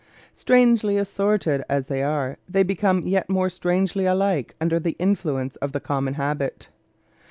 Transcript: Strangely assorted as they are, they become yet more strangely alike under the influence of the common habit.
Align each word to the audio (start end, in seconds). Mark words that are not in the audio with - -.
Strangely 0.33 0.97
assorted 0.97 1.63
as 1.69 1.85
they 1.85 2.01
are, 2.01 2.39
they 2.49 2.63
become 2.63 3.05
yet 3.05 3.29
more 3.29 3.51
strangely 3.51 4.07
alike 4.07 4.55
under 4.59 4.79
the 4.79 4.95
influence 4.97 5.57
of 5.57 5.73
the 5.73 5.79
common 5.79 6.15
habit. 6.15 6.69